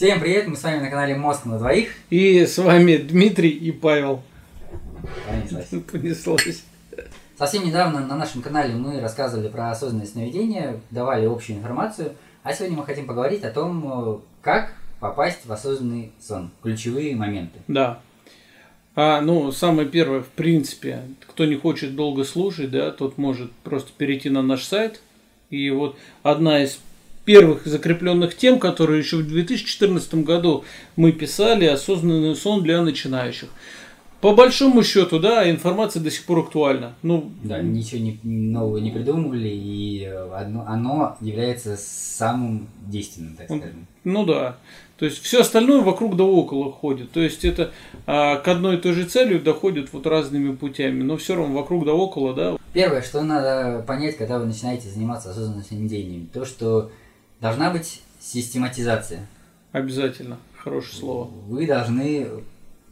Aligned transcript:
Всем 0.00 0.18
привет, 0.18 0.48
мы 0.48 0.56
с 0.56 0.62
вами 0.62 0.80
на 0.80 0.88
канале 0.88 1.14
Мозг 1.14 1.44
на 1.44 1.58
двоих. 1.58 1.90
И 2.08 2.46
с 2.46 2.56
вами 2.56 2.96
Дмитрий 2.96 3.50
и 3.50 3.70
Павел. 3.70 4.22
Понеслась. 5.28 5.68
Понеслось. 5.92 6.64
Совсем 7.36 7.66
недавно 7.66 8.06
на 8.06 8.16
нашем 8.16 8.40
канале 8.40 8.72
мы 8.72 8.98
рассказывали 9.02 9.48
про 9.48 9.70
осознанное 9.70 10.06
сновидение, 10.06 10.80
давали 10.90 11.26
общую 11.26 11.58
информацию, 11.58 12.14
а 12.42 12.54
сегодня 12.54 12.78
мы 12.78 12.86
хотим 12.86 13.04
поговорить 13.04 13.44
о 13.44 13.50
том, 13.50 14.22
как 14.40 14.72
попасть 15.00 15.44
в 15.44 15.52
осознанный 15.52 16.12
сон, 16.18 16.50
ключевые 16.62 17.14
моменты. 17.14 17.58
Да. 17.68 18.00
А, 18.96 19.20
ну, 19.20 19.52
самое 19.52 19.86
первое, 19.86 20.20
в 20.22 20.28
принципе, 20.28 21.02
кто 21.26 21.44
не 21.44 21.56
хочет 21.56 21.94
долго 21.94 22.24
слушать, 22.24 22.70
да, 22.70 22.90
тот 22.90 23.18
может 23.18 23.52
просто 23.52 23.92
перейти 23.94 24.30
на 24.30 24.40
наш 24.40 24.64
сайт. 24.64 25.02
И 25.50 25.68
вот 25.68 25.98
одна 26.22 26.62
из 26.62 26.80
первых 27.24 27.66
закрепленных 27.66 28.36
тем, 28.36 28.58
которые 28.58 29.00
еще 29.00 29.18
в 29.18 29.26
2014 29.26 30.14
году 30.16 30.64
мы 30.96 31.12
писали, 31.12 31.66
осознанный 31.66 32.34
сон 32.34 32.62
для 32.62 32.82
начинающих. 32.82 33.48
По 34.20 34.34
большому 34.34 34.82
счету, 34.82 35.18
да, 35.18 35.50
информация 35.50 36.02
до 36.02 36.10
сих 36.10 36.24
пор 36.26 36.40
актуальна. 36.40 36.94
Ну, 37.02 37.30
Да, 37.42 37.62
ничего 37.62 38.02
не, 38.02 38.18
нового 38.22 38.76
не 38.76 38.90
придумывали, 38.90 39.48
и 39.48 40.04
э, 40.04 40.30
одно, 40.34 40.64
оно 40.68 41.16
является 41.22 41.78
самым 41.78 42.68
действенным, 42.86 43.34
так 43.36 43.46
скажем. 43.46 43.86
ну 44.04 44.26
да. 44.26 44.58
То 44.98 45.06
есть 45.06 45.22
все 45.22 45.40
остальное 45.40 45.80
вокруг 45.80 46.16
да 46.16 46.24
около 46.24 46.70
ходит. 46.70 47.10
То 47.12 47.20
есть 47.20 47.46
это 47.46 47.70
а, 48.06 48.36
к 48.36 48.46
одной 48.46 48.76
и 48.76 48.78
той 48.78 48.92
же 48.92 49.06
цели 49.06 49.38
доходит 49.38 49.90
вот 49.94 50.06
разными 50.06 50.54
путями. 50.54 51.02
Но 51.02 51.16
все 51.16 51.36
равно 51.36 51.54
вокруг 51.54 51.86
да 51.86 51.94
около, 51.94 52.34
да. 52.34 52.58
Первое, 52.74 53.00
что 53.00 53.22
надо 53.22 53.82
понять, 53.86 54.18
когда 54.18 54.38
вы 54.38 54.44
начинаете 54.44 54.90
заниматься 54.90 55.30
осознанным 55.30 55.64
сновидением, 55.64 56.28
то, 56.30 56.44
что 56.44 56.90
должна 57.40 57.70
быть 57.70 58.02
систематизация. 58.20 59.26
Обязательно. 59.72 60.38
Хорошее 60.56 60.98
слово. 60.98 61.30
Вы 61.46 61.66
должны, 61.66 62.28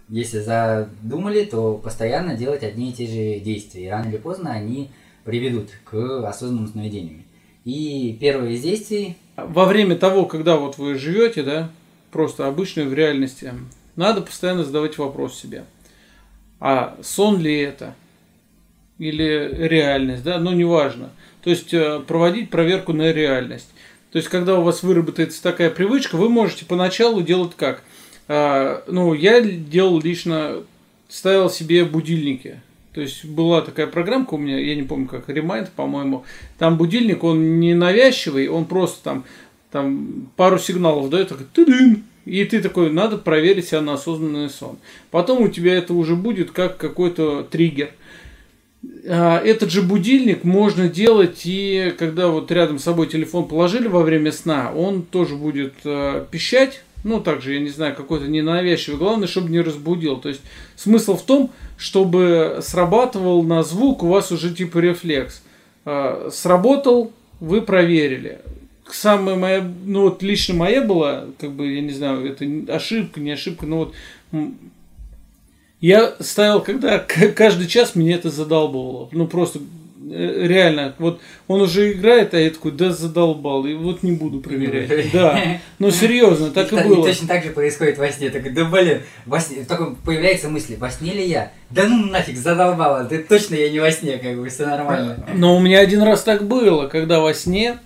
если 0.08 0.38
задумали, 0.38 1.44
то 1.44 1.74
постоянно 1.74 2.34
делать 2.34 2.62
одни 2.62 2.90
и 2.90 2.92
те 2.92 3.06
же 3.06 3.40
действия. 3.40 3.86
И 3.86 3.88
рано 3.88 4.08
или 4.08 4.16
поздно 4.16 4.52
они 4.52 4.90
приведут 5.24 5.70
к 5.84 6.27
осознанному 6.27 6.68
сновидению. 6.68 7.24
И 7.64 8.16
первое 8.18 8.52
из 8.52 8.62
действий 8.62 9.16
Во 9.36 9.66
время 9.66 9.96
того, 9.96 10.24
когда 10.24 10.56
вот 10.56 10.78
вы 10.78 10.94
живете, 10.94 11.42
да, 11.42 11.70
просто 12.10 12.46
обычно 12.46 12.84
в 12.84 12.94
реальности, 12.94 13.52
надо 13.96 14.22
постоянно 14.22 14.64
задавать 14.64 14.96
вопрос 14.96 15.38
себе. 15.38 15.64
А 16.60 16.96
сон 17.02 17.40
ли 17.40 17.58
это? 17.58 17.94
Или 18.98 19.50
реальность, 19.68 20.24
да? 20.24 20.38
Ну, 20.38 20.52
неважно. 20.52 21.10
То 21.42 21.50
есть 21.50 21.72
э, 21.74 22.00
проводить 22.00 22.50
проверку 22.50 22.92
на 22.92 23.12
реальность. 23.12 23.68
То 24.11 24.19
есть, 24.19 24.28
когда 24.28 24.59
у 24.59 24.62
вас 24.62 24.83
выработается 24.83 25.42
такая 25.42 25.70
привычка, 25.70 26.17
вы 26.17 26.28
можете 26.28 26.64
поначалу 26.64 27.23
делать 27.23 27.53
как? 27.56 27.83
А, 28.27 28.83
ну, 28.87 29.12
я 29.14 29.41
делал 29.41 30.01
лично, 30.01 30.62
ставил 31.09 31.51
себе 31.51 31.84
будильники. 31.84 32.61
То 32.95 33.03
есть 33.03 33.25
была 33.25 33.61
такая 33.61 33.86
программка 33.86 34.34
у 34.34 34.39
меня, 34.39 34.59
я 34.59 34.75
не 34.75 34.83
помню 34.83 35.06
как, 35.06 35.29
Remind, 35.29 35.69
по-моему. 35.77 36.25
Там 36.59 36.77
будильник, 36.77 37.23
он 37.23 37.61
не 37.61 37.75
навязчивый, 37.75 38.48
он 38.48 38.64
просто 38.64 39.05
там, 39.05 39.25
там 39.70 40.31
пару 40.36 40.59
сигналов 40.59 41.11
дает, 41.11 41.29
такой 41.29 41.47
тыдын, 41.53 42.03
и 42.25 42.45
ты 42.45 42.61
такой, 42.61 42.91
надо 42.91 43.17
проверить 43.17 43.69
себя 43.69 43.83
на 43.83 43.95
осознанный 43.95 44.51
сон. 44.51 44.79
Потом 45.11 45.42
у 45.42 45.48
тебя 45.48 45.75
это 45.75 45.95
уже 45.95 46.17
будет 46.17 46.51
как 46.51 46.77
какой-то 46.77 47.42
триггер. 47.45 47.91
А, 49.08 49.40
Этот 49.40 49.70
же 49.70 49.82
будильник 49.82 50.44
можно 50.44 50.88
делать 50.88 51.42
и 51.44 51.94
когда 51.98 52.28
вот 52.28 52.50
рядом 52.50 52.78
с 52.78 52.84
собой 52.84 53.08
телефон 53.08 53.48
положили 53.48 53.88
во 53.88 54.02
время 54.02 54.32
сна, 54.32 54.72
он 54.74 55.02
тоже 55.02 55.34
будет 55.34 55.74
э, 55.84 56.24
пищать, 56.30 56.82
ну 57.04 57.20
также, 57.20 57.54
я 57.54 57.60
не 57.60 57.70
знаю, 57.70 57.94
какой-то 57.94 58.28
ненавязчивый, 58.28 58.98
главное, 58.98 59.26
чтобы 59.26 59.50
не 59.50 59.60
разбудил. 59.60 60.18
То 60.18 60.28
есть 60.28 60.42
смысл 60.76 61.16
в 61.16 61.22
том, 61.22 61.50
чтобы 61.76 62.58
срабатывал 62.62 63.42
на 63.42 63.62
звук 63.62 64.02
у 64.02 64.08
вас 64.08 64.30
уже 64.30 64.54
типа 64.54 64.78
рефлекс. 64.78 65.42
А, 65.84 66.28
Сработал, 66.30 67.12
вы 67.40 67.62
проверили. 67.62 68.40
Самая 68.90 69.36
моя, 69.36 69.70
ну 69.84 70.02
вот 70.02 70.22
лично 70.22 70.55
моя 70.55 70.83
была, 70.83 71.27
как 71.38 71.52
бы, 71.52 71.74
я 71.74 71.83
не 71.83 71.92
знаю, 71.92 72.27
это 72.27 72.74
ошибка, 72.74 73.20
не 73.20 73.33
ошибка, 73.33 73.67
но 73.67 73.78
вот 73.78 73.94
я 75.80 76.14
ставил, 76.20 76.61
когда 76.61 76.98
каждый 76.98 77.68
час 77.68 77.94
меня 77.94 78.16
это 78.16 78.30
задалбывало. 78.30 79.08
Ну 79.12 79.27
просто 79.27 79.61
э, 80.11 80.46
реально, 80.46 80.94
вот 80.98 81.20
он 81.46 81.61
уже 81.61 81.92
играет, 81.92 82.34
а 82.34 82.40
я 82.40 82.50
такой, 82.50 82.72
да 82.72 82.90
задолбал, 82.90 83.64
и 83.64 83.74
вот 83.74 84.02
не 84.02 84.12
буду 84.12 84.40
проверять. 84.40 85.12
Да, 85.12 85.61
ну 85.78 85.90
серьезно, 85.92 86.50
так 86.50 86.72
и 86.72 86.77
было. 86.77 87.05
точно 87.05 87.28
так 87.28 87.44
же 87.44 87.50
происходит 87.50 87.98
во 87.98 88.11
сне. 88.11 88.30
Такой, 88.30 88.50
да 88.50 88.64
блин, 88.64 89.02
во 89.24 89.38
сне, 89.38 89.64
только 89.64 89.94
появляется 90.05 90.48
мысль, 90.48 90.77
во 90.77 90.90
сне 90.90 91.12
ли 91.12 91.27
я? 91.27 91.52
Да 91.70 91.86
ну 91.86 92.06
нафиг, 92.06 92.36
задолбало, 92.36 93.05
да 93.05 93.18
точно 93.18 93.55
я 93.55 93.70
не 93.70 93.78
во 93.78 93.92
сне, 93.92 94.18
как 94.18 94.36
бы 94.36 94.48
все 94.48 94.67
нормально. 94.67 95.24
Но 95.34 95.56
у 95.56 95.61
меня 95.61 95.78
один 95.78 96.02
раз 96.02 96.22
так 96.22 96.46
было, 96.46 96.88
когда 96.88 97.20
во 97.20 97.33
сне 97.34 97.78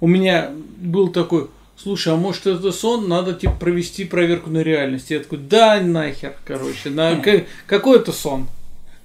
у 0.00 0.06
меня 0.06 0.50
был 0.78 1.08
такой, 1.08 1.48
слушай, 1.76 2.12
а 2.12 2.16
может 2.16 2.46
это 2.46 2.72
сон, 2.72 3.08
надо 3.08 3.34
типа 3.34 3.54
провести 3.58 4.04
проверку 4.04 4.50
на 4.50 4.58
реальность. 4.62 5.10
Я 5.10 5.20
такой, 5.20 5.38
да 5.38 5.80
нахер, 5.80 6.34
короче, 6.44 6.90
на 6.90 7.16
к- 7.16 7.44
какой 7.66 7.98
это 7.98 8.12
сон? 8.12 8.46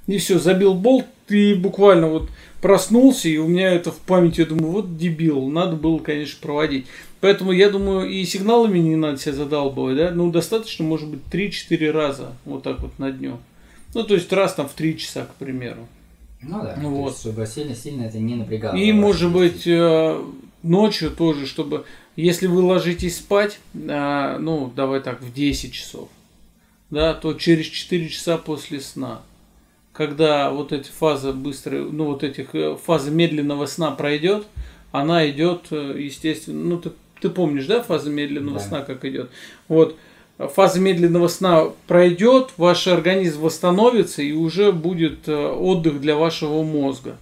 И 0.07 0.17
все, 0.17 0.39
забил 0.39 0.73
болт 0.73 1.05
и 1.29 1.53
буквально 1.53 2.07
вот 2.07 2.29
проснулся, 2.61 3.29
и 3.29 3.37
у 3.37 3.47
меня 3.47 3.71
это 3.71 3.91
в 3.91 3.97
памяти, 3.97 4.41
я 4.41 4.45
думаю, 4.45 4.71
вот 4.71 4.97
дебил, 4.97 5.47
надо 5.47 5.75
было, 5.75 5.99
конечно, 5.99 6.37
проводить. 6.41 6.85
Поэтому 7.21 7.51
я 7.51 7.69
думаю, 7.69 8.09
и 8.09 8.23
сигналами 8.25 8.79
не 8.79 8.95
надо 8.95 9.17
себя 9.19 9.33
задалбывать, 9.33 9.95
да, 9.97 10.11
ну 10.11 10.31
достаточно, 10.31 10.83
может 10.83 11.07
быть, 11.07 11.21
3-4 11.31 11.91
раза 11.91 12.33
вот 12.45 12.63
так 12.63 12.79
вот 12.81 12.97
на 12.99 13.11
дню. 13.11 13.37
Ну, 13.93 14.03
то 14.03 14.15
есть 14.15 14.31
раз 14.33 14.53
там 14.55 14.67
в 14.67 14.73
3 14.73 14.97
часа, 14.97 15.25
к 15.25 15.35
примеру. 15.35 15.87
Ну 16.41 16.61
да, 16.63 16.75
Ну 16.81 16.89
вот. 16.89 17.09
есть, 17.09 17.21
чтобы 17.21 17.45
сильно-сильно 17.45 18.03
это 18.03 18.17
не 18.17 18.35
напрягало. 18.35 18.75
И, 18.75 18.91
может 18.91 19.31
быть, 19.31 19.67
э, 19.67 20.19
ночью 20.63 21.11
тоже, 21.11 21.45
чтобы, 21.47 21.85
если 22.15 22.47
вы 22.47 22.61
ложитесь 22.61 23.17
спать, 23.17 23.59
э, 23.73 24.37
ну, 24.39 24.71
давай 24.75 24.99
так, 25.01 25.21
в 25.21 25.33
10 25.33 25.73
часов, 25.73 26.09
да, 26.89 27.13
то 27.13 27.33
через 27.33 27.65
4 27.67 28.09
часа 28.09 28.37
после 28.37 28.79
сна, 28.81 29.21
когда 29.93 30.51
вот 30.51 30.71
эти 30.71 30.89
фазы 30.89 31.33
быстрые, 31.33 31.83
ну, 31.83 32.05
вот 32.05 32.23
этих 32.23 32.53
э, 32.55 32.77
фазы 32.83 33.11
медленного 33.11 33.65
сна 33.65 33.91
пройдет, 33.91 34.45
она 34.91 35.29
идет, 35.29 35.67
э, 35.71 35.95
естественно, 35.99 36.63
ну, 36.63 36.77
ты, 36.79 36.91
ты 37.19 37.29
помнишь, 37.29 37.65
да, 37.65 37.81
фаза 37.81 38.09
медленного 38.09 38.59
Да. 38.59 38.63
сна, 38.65 38.81
как 38.81 39.05
идет? 39.05 39.29
Вот, 39.67 39.95
фаза 40.37 40.79
медленного 40.79 41.27
сна 41.27 41.67
пройдет, 41.87 42.49
ваш 42.57 42.87
организм 42.87 43.41
восстановится, 43.41 44.21
и 44.21 44.31
уже 44.31 44.71
будет 44.71 45.27
э, 45.27 45.35
отдых 45.35 46.01
для 46.01 46.15
вашего 46.15 46.63
мозга. 46.63 47.17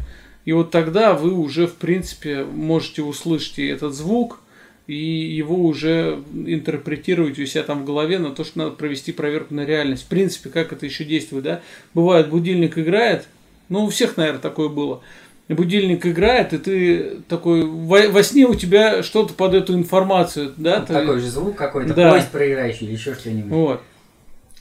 И 0.49 0.51
вот 0.51 0.71
тогда 0.71 1.13
вы 1.13 1.31
уже, 1.35 1.67
в 1.67 1.75
принципе, 1.75 2.43
можете 2.43 3.03
услышать 3.03 3.59
и 3.59 3.67
этот 3.67 3.93
звук, 3.93 4.39
и 4.87 4.95
его 4.95 5.55
уже 5.63 6.23
интерпретировать 6.33 7.37
у 7.37 7.45
себя 7.45 7.61
там 7.61 7.83
в 7.83 7.85
голове 7.85 8.17
на 8.17 8.31
то, 8.31 8.43
что 8.43 8.57
надо 8.57 8.71
провести 8.71 9.11
проверку 9.11 9.53
на 9.53 9.63
реальность. 9.63 10.05
В 10.05 10.07
принципе, 10.07 10.49
как 10.49 10.73
это 10.73 10.87
еще 10.87 11.03
действует, 11.03 11.43
да? 11.43 11.61
Бывает, 11.93 12.29
будильник 12.29 12.79
играет, 12.79 13.27
ну, 13.69 13.83
у 13.85 13.89
всех, 13.89 14.17
наверное, 14.17 14.41
такое 14.41 14.69
было. 14.69 15.03
Будильник 15.49 16.03
играет, 16.07 16.51
и 16.53 16.57
ты 16.57 17.17
такой, 17.27 17.63
во, 17.63 18.07
во 18.09 18.23
сне 18.23 18.47
у 18.47 18.55
тебя 18.55 19.03
что-то 19.03 19.35
под 19.35 19.53
эту 19.53 19.75
информацию, 19.75 20.51
да? 20.57 20.79
Ну, 20.79 20.85
ты- 20.87 20.93
Такой 20.93 21.19
же 21.19 21.29
звук 21.29 21.57
какой-то, 21.57 21.93
Да. 21.93 22.09
поезд 22.09 22.31
проиграющий 22.31 22.87
или 22.87 22.93
еще 22.93 23.13
что-нибудь. 23.13 23.51
вот. 23.51 23.81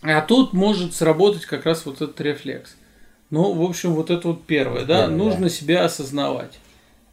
А 0.02 0.20
тут 0.20 0.52
может 0.52 0.94
сработать 0.94 1.46
как 1.46 1.64
раз 1.64 1.86
вот 1.86 2.02
этот 2.02 2.20
рефлекс. 2.20 2.76
Ну, 3.30 3.52
в 3.52 3.62
общем, 3.62 3.94
вот 3.94 4.10
это 4.10 4.28
вот 4.28 4.44
первое, 4.44 4.84
да, 4.84 5.02
Первое, 5.02 5.16
нужно 5.16 5.50
себя 5.50 5.84
осознавать. 5.84 6.58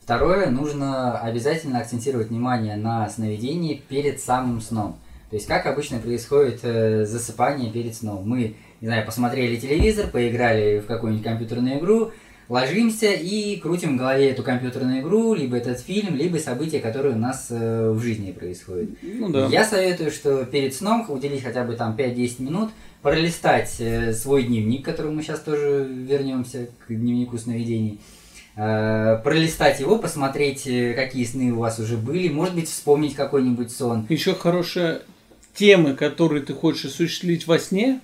Второе, 0.02 0.50
нужно 0.50 1.20
обязательно 1.20 1.80
акцентировать 1.80 2.30
внимание 2.30 2.76
на 2.78 3.10
сновидении 3.10 3.82
перед 3.90 4.22
самым 4.22 4.62
сном. 4.62 5.00
То 5.30 5.36
есть, 5.36 5.48
как 5.48 5.66
обычно 5.66 6.00
происходит 6.00 6.60
э, 6.64 7.06
засыпание 7.06 7.72
перед 7.72 7.96
сном. 7.96 8.22
Мы, 8.30 8.56
не 8.80 8.88
знаю, 8.88 9.06
посмотрели 9.06 9.58
телевизор, 9.58 10.08
поиграли 10.08 10.80
в 10.80 10.86
какую-нибудь 10.86 11.26
компьютерную 11.26 11.80
игру, 11.80 12.12
ложимся 12.48 13.12
и 13.12 13.58
крутим 13.58 13.96
в 13.96 14.00
голове 14.00 14.30
эту 14.30 14.44
компьютерную 14.44 15.02
игру, 15.02 15.34
либо 15.34 15.58
этот 15.58 15.80
фильм, 15.80 16.16
либо 16.16 16.38
события, 16.38 16.80
которые 16.80 17.16
у 17.16 17.20
нас 17.20 17.48
э, 17.50 17.90
в 17.90 18.00
жизни 18.02 18.32
происходят. 18.32 18.90
Ну 19.02 19.30
да. 19.30 19.48
Я 19.48 19.66
советую, 19.66 20.12
что 20.12 20.46
перед 20.46 20.74
сном 20.76 21.06
уделить 21.10 21.44
хотя 21.44 21.64
бы 21.64 21.76
там 21.76 21.96
5-10 21.96 22.42
минут, 22.44 22.70
пролистать 23.02 23.76
э, 23.80 24.14
свой 24.14 24.44
дневник, 24.44 24.84
к 24.84 24.86
которому 24.86 25.16
мы 25.16 25.24
сейчас 25.24 25.40
тоже 25.40 25.88
вернемся, 25.88 26.70
к 26.88 26.94
дневнику 26.94 27.38
сновидений, 27.38 28.00
э, 28.56 29.20
пролистать 29.24 29.80
его, 29.80 29.98
посмотреть, 29.98 30.68
э, 30.68 30.94
какие 30.94 31.24
сны 31.24 31.52
у 31.52 31.60
вас 31.60 31.80
уже 31.80 31.98
были, 31.98 32.30
может 32.30 32.56
быть, 32.56 32.70
вспомнить 32.70 33.16
какой-нибудь 33.16 33.72
сон. 33.72 34.06
Еще 34.10 34.34
хорошая 34.34 35.02
темы, 35.54 35.96
которые 35.96 36.44
ты 36.44 36.54
хочешь 36.54 36.86
осуществить 36.86 37.48
во 37.48 37.60
сне, 37.60 38.02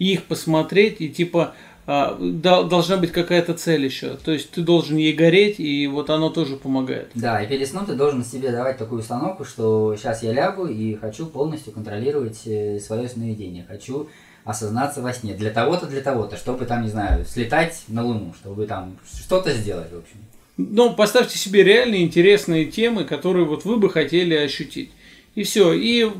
и 0.00 0.14
их 0.14 0.24
посмотреть 0.24 0.96
и 1.00 1.08
типа 1.08 1.54
должна 1.86 2.96
быть 2.96 3.12
какая-то 3.12 3.54
цель 3.54 3.84
еще. 3.84 4.16
То 4.16 4.32
есть 4.32 4.50
ты 4.50 4.62
должен 4.62 4.96
ей 4.96 5.12
гореть, 5.12 5.58
и 5.58 5.86
вот 5.86 6.10
оно 6.10 6.30
тоже 6.30 6.56
помогает. 6.56 7.10
Да, 7.14 7.42
и 7.42 7.48
перед 7.48 7.68
сном 7.68 7.86
ты 7.86 7.94
должен 7.94 8.24
себе 8.24 8.50
давать 8.50 8.78
такую 8.78 9.00
установку, 9.00 9.44
что 9.44 9.96
сейчас 9.96 10.22
я 10.22 10.32
лягу 10.32 10.66
и 10.66 10.94
хочу 10.94 11.26
полностью 11.26 11.72
контролировать 11.72 12.42
э, 12.46 12.78
свое 12.78 13.08
сновидение. 13.08 13.64
Хочу 13.68 14.08
осознаться 14.44 15.02
во 15.02 15.12
сне. 15.12 15.34
Для 15.34 15.50
того-то, 15.50 15.86
для 15.86 16.00
того-то, 16.00 16.36
чтобы 16.36 16.64
там, 16.64 16.82
не 16.82 16.88
знаю, 16.88 17.24
слетать 17.24 17.82
на 17.88 18.04
Луну, 18.04 18.34
чтобы 18.38 18.66
там 18.66 18.96
что-то 19.04 19.52
сделать, 19.52 19.92
в 19.92 19.98
общем. 19.98 20.18
Ну, 20.56 20.94
поставьте 20.94 21.38
себе 21.38 21.62
реальные 21.62 22.02
интересные 22.02 22.66
темы, 22.66 23.04
которые 23.04 23.46
вот 23.46 23.64
вы 23.64 23.78
бы 23.78 23.88
хотели 23.88 24.34
ощутить. 24.34 24.90
И 25.34 25.42
все. 25.42 25.72
И 25.72 26.10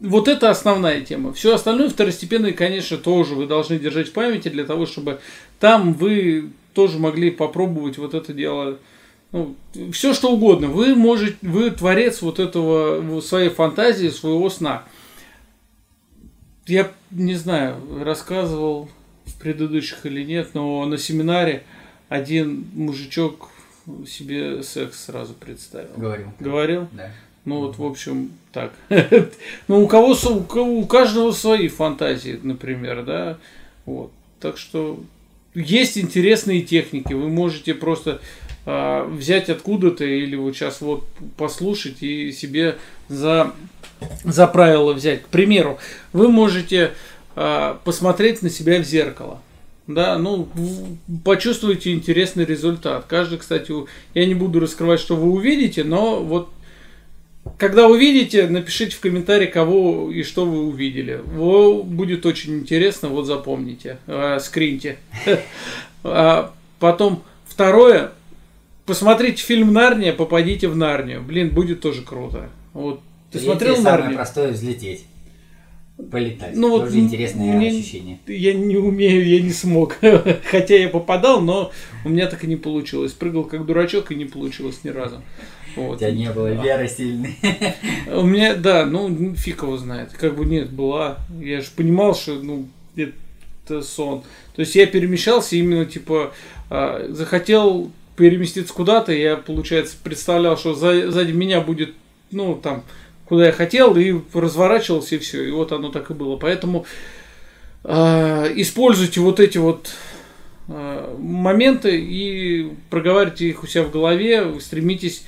вот 0.00 0.28
это 0.28 0.50
основная 0.50 1.02
тема. 1.02 1.32
Все 1.32 1.54
остальное 1.54 1.88
второстепенное, 1.88 2.52
конечно, 2.52 2.96
тоже 2.96 3.34
вы 3.34 3.46
должны 3.46 3.78
держать 3.78 4.08
в 4.08 4.12
памяти 4.12 4.48
для 4.48 4.64
того, 4.64 4.86
чтобы 4.86 5.20
там 5.58 5.92
вы 5.92 6.50
тоже 6.74 6.98
могли 6.98 7.30
попробовать 7.30 7.98
вот 7.98 8.14
это 8.14 8.32
дело. 8.32 8.78
Ну, 9.32 9.54
все 9.92 10.14
что 10.14 10.32
угодно. 10.32 10.68
Вы 10.68 10.94
можете, 10.94 11.36
вы 11.42 11.70
творец 11.70 12.22
вот 12.22 12.38
этого 12.38 13.20
своей 13.20 13.50
фантазии, 13.50 14.08
своего 14.08 14.50
сна. 14.50 14.84
Я 16.66 16.90
не 17.10 17.34
знаю, 17.34 17.76
рассказывал 18.02 18.88
в 19.26 19.38
предыдущих 19.38 20.06
или 20.06 20.24
нет, 20.24 20.50
но 20.54 20.84
на 20.86 20.98
семинаре 20.98 21.64
один 22.08 22.66
мужичок 22.74 23.50
себе 24.06 24.62
секс 24.62 25.04
сразу 25.04 25.34
представил. 25.34 25.90
Говорил. 25.96 26.32
Говорил? 26.38 26.88
Да. 26.92 27.12
Ну 27.44 27.60
вот, 27.60 27.78
в 27.78 27.84
общем, 27.84 28.32
так. 28.52 28.72
ну, 29.68 29.82
у 29.82 29.88
кого, 29.88 30.14
у 30.14 30.86
каждого 30.86 31.32
свои 31.32 31.68
фантазии, 31.68 32.38
например, 32.42 33.04
да. 33.04 33.38
Вот. 33.86 34.10
Так 34.40 34.58
что 34.58 35.00
есть 35.54 35.98
интересные 35.98 36.62
техники. 36.62 37.12
Вы 37.12 37.28
можете 37.28 37.74
просто 37.74 38.20
э, 38.66 39.04
взять 39.10 39.48
откуда-то 39.48 40.04
или 40.04 40.36
вот 40.36 40.54
сейчас 40.54 40.80
вот 40.80 41.06
послушать 41.36 42.02
и 42.02 42.32
себе 42.32 42.76
за, 43.08 43.52
за 44.24 44.46
правило 44.46 44.92
взять. 44.92 45.22
К 45.22 45.26
примеру, 45.26 45.78
вы 46.12 46.28
можете 46.28 46.92
э, 47.36 47.74
посмотреть 47.84 48.42
на 48.42 48.50
себя 48.50 48.80
в 48.80 48.84
зеркало. 48.84 49.40
Да, 49.86 50.18
ну, 50.18 50.48
почувствуйте 51.24 51.92
интересный 51.92 52.44
результат. 52.44 53.06
Каждый, 53.08 53.38
кстати, 53.38 53.72
я 54.14 54.26
не 54.26 54.34
буду 54.34 54.60
раскрывать, 54.60 55.00
что 55.00 55.16
вы 55.16 55.32
увидите, 55.32 55.82
но 55.82 56.22
вот 56.22 56.50
когда 57.58 57.88
увидите, 57.88 58.48
напишите 58.48 58.96
в 58.96 59.00
комментарии, 59.00 59.46
кого 59.46 60.10
и 60.10 60.22
что 60.22 60.44
вы 60.44 60.66
увидели. 60.66 61.20
Во, 61.24 61.82
будет 61.82 62.26
очень 62.26 62.60
интересно, 62.60 63.08
вот 63.08 63.26
запомните, 63.26 63.98
э, 64.06 64.38
скриньте. 64.40 64.98
А 66.02 66.54
потом 66.78 67.22
второе, 67.46 68.12
посмотрите 68.86 69.42
фильм 69.42 69.70
Нарния, 69.74 70.14
попадите 70.14 70.66
в 70.66 70.74
Нарнию. 70.74 71.20
Блин, 71.20 71.50
будет 71.50 71.82
тоже 71.82 72.00
круто. 72.00 72.48
Вот. 72.72 73.00
Ты 73.30 73.38
Третье 73.38 73.50
смотрел 73.52 73.76
самое 73.76 73.94
Нарнию? 73.96 74.16
простое 74.16 74.52
взлететь. 74.52 75.04
Полетать. 76.10 76.56
Ну, 76.56 76.78
Тоже 76.78 76.92
вот, 76.92 76.98
интересное 76.98 77.52
мне, 77.52 77.68
ощущение. 77.68 78.18
Я 78.26 78.54
не 78.54 78.76
умею, 78.76 79.26
я 79.26 79.40
не 79.40 79.50
смог. 79.50 79.96
Хотя 80.50 80.76
я 80.76 80.88
попадал, 80.88 81.40
но 81.40 81.72
у 82.04 82.08
меня 82.08 82.26
так 82.26 82.44
и 82.44 82.46
не 82.46 82.56
получилось. 82.56 83.12
Прыгал 83.12 83.44
как 83.44 83.66
дурачок 83.66 84.12
и 84.12 84.14
не 84.14 84.24
получилось 84.24 84.80
ни 84.84 84.88
разу. 84.88 85.22
Вот. 85.76 85.96
У 85.96 85.98
тебя 85.98 86.10
не 86.10 86.30
было 86.32 86.48
веры 86.48 86.88
сильной. 86.88 87.36
У 88.12 88.24
меня, 88.24 88.54
да, 88.54 88.86
ну, 88.86 89.34
фиг 89.34 89.62
его 89.62 89.76
знает. 89.76 90.10
Как 90.12 90.36
бы 90.36 90.44
нет, 90.44 90.70
была. 90.70 91.18
Я 91.40 91.60
же 91.60 91.68
понимал, 91.76 92.14
что, 92.14 92.34
ну, 92.34 92.66
это 92.96 93.82
сон. 93.82 94.22
То 94.54 94.60
есть 94.60 94.74
я 94.74 94.86
перемещался 94.86 95.56
именно, 95.56 95.86
типа, 95.86 96.32
а, 96.70 97.06
захотел 97.10 97.90
переместиться 98.16 98.74
куда-то, 98.74 99.12
я, 99.12 99.36
получается, 99.36 99.96
представлял, 100.02 100.56
что 100.56 100.74
сзади 100.74 101.32
меня 101.32 101.60
будет, 101.60 101.94
ну, 102.30 102.54
там, 102.54 102.84
куда 103.30 103.46
я 103.46 103.52
хотел, 103.52 103.96
и 103.96 104.20
разворачивался, 104.34 105.14
и 105.14 105.18
все. 105.18 105.44
И 105.44 105.52
вот 105.52 105.70
оно 105.70 105.90
так 105.90 106.10
и 106.10 106.14
было. 106.14 106.36
Поэтому 106.36 106.84
э, 107.84 108.52
используйте 108.56 109.20
вот 109.20 109.38
эти 109.38 109.56
вот 109.56 109.92
э, 110.66 111.16
моменты 111.16 111.96
и 111.96 112.72
проговаривайте 112.90 113.48
их 113.48 113.62
у 113.62 113.68
себя 113.68 113.84
в 113.84 113.92
голове, 113.92 114.58
стремитесь 114.58 115.24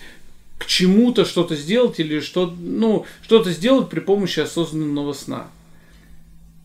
к 0.59 0.67
чему-то 0.67 1.25
что-то 1.25 1.55
сделать 1.55 2.01
или 2.01 2.19
что, 2.19 2.53
ну, 2.59 3.07
что-то 3.23 3.53
сделать 3.53 3.89
при 3.89 4.01
помощи 4.01 4.41
осознанного 4.41 5.13
сна. 5.13 5.47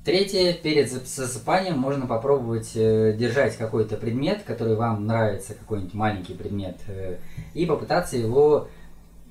Третье, 0.03 0.53
перед 0.53 0.89
засыпанием 0.89 1.77
можно 1.77 2.07
попробовать 2.07 2.71
э, 2.73 3.13
держать 3.15 3.57
какой-то 3.57 3.95
предмет, 3.97 4.41
который 4.43 4.75
вам 4.75 5.05
нравится, 5.05 5.53
какой-нибудь 5.53 5.93
маленький 5.93 6.33
предмет, 6.33 6.77
э, 6.87 7.17
и 7.53 7.67
попытаться 7.67 8.17
его, 8.17 8.69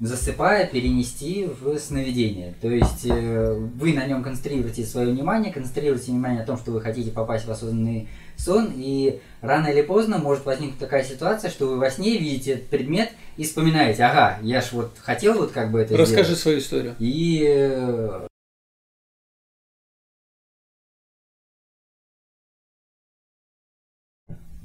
засыпая, 0.00 0.66
перенести 0.66 1.48
в 1.60 1.78
сновидение. 1.78 2.54
То 2.60 2.68
есть 2.68 3.06
э, 3.06 3.54
вы 3.54 3.94
на 3.94 4.06
нем 4.06 4.22
концентрируете 4.22 4.84
свое 4.84 5.08
внимание, 5.08 5.52
концентрируете 5.52 6.12
внимание 6.12 6.40
на 6.40 6.46
том, 6.46 6.58
что 6.58 6.70
вы 6.72 6.80
хотите 6.80 7.10
попасть 7.10 7.46
в 7.46 7.50
осознанный 7.50 8.08
сон, 8.36 8.70
и 8.76 9.20
рано 9.40 9.68
или 9.68 9.82
поздно 9.82 10.18
может 10.18 10.44
возникнуть 10.44 10.78
такая 10.78 11.02
ситуация, 11.02 11.50
что 11.50 11.66
вы 11.66 11.78
во 11.78 11.90
сне 11.90 12.18
видите 12.18 12.52
этот 12.52 12.66
предмет 12.66 13.10
и 13.36 13.44
вспоминаете, 13.44 14.04
ага, 14.04 14.38
я 14.42 14.60
ж 14.60 14.72
вот 14.72 14.92
хотел 15.00 15.34
вот 15.34 15.52
как 15.52 15.70
бы 15.70 15.80
это 15.80 15.96
Расскажи 15.96 16.24
сделать. 16.24 16.40
свою 16.40 16.58
историю. 16.58 16.94
И 16.98 18.26